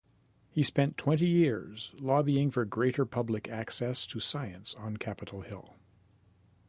[0.49, 5.75] He spent twenty years lobbying for greater public access to science on Capital Hill.